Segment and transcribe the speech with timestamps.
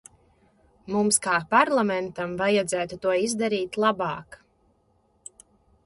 [0.93, 4.43] Mums kā Parlamentam vajadzētu to izdarīt labāk.